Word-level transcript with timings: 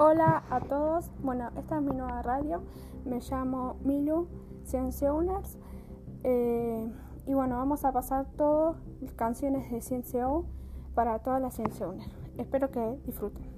Hola 0.00 0.44
a 0.48 0.60
todos, 0.60 1.10
bueno, 1.24 1.50
esta 1.56 1.78
es 1.78 1.82
mi 1.82 1.90
nueva 1.90 2.22
radio, 2.22 2.62
me 3.04 3.18
llamo 3.18 3.78
Milu 3.82 4.28
Ciencia 4.62 5.10
eh, 6.22 6.88
y 7.26 7.34
bueno, 7.34 7.56
vamos 7.56 7.84
a 7.84 7.90
pasar 7.90 8.26
todas 8.36 8.76
las 9.00 9.12
canciones 9.14 9.68
de 9.72 9.80
Ciencia 9.80 10.28
para 10.94 11.18
toda 11.18 11.40
la 11.40 11.50
Ciencia 11.50 11.88
Espero 12.36 12.70
que 12.70 13.00
disfruten. 13.06 13.57